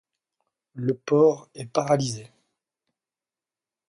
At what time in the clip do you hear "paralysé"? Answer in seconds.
1.67-2.31